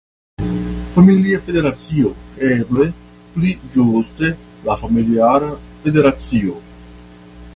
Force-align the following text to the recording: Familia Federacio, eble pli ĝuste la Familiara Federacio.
Familia 0.95 1.39
Federacio, 1.49 2.13
eble 2.47 2.87
pli 3.35 3.53
ĝuste 3.75 4.31
la 4.69 4.79
Familiara 4.85 5.51
Federacio. 5.87 6.57